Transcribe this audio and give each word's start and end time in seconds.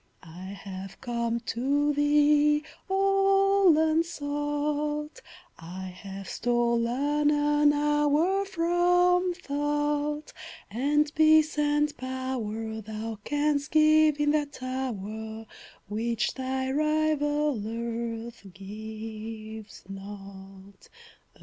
I 0.23 0.57
have 0.65 0.99
come 0.99 1.41
to 1.41 1.93
thee, 1.93 2.63
all 2.89 3.77
unsought, 3.77 5.21
I 5.59 5.93
have 5.95 6.27
stolen 6.27 7.29
an 7.29 7.71
hour 7.71 8.43
from 8.45 9.35
thought, 9.35 10.33
And 10.71 11.13
peace 11.13 11.55
and 11.59 11.95
power 11.97 12.81
thou 12.81 13.19
canst 13.23 13.69
give 13.69 14.19
in 14.19 14.31
that 14.31 14.63
hour, 14.63 15.45
Which 15.87 16.33
thy 16.33 16.71
rival 16.71 17.61
Earth 17.67 18.43
gives 18.55 19.83
not. 19.87 20.89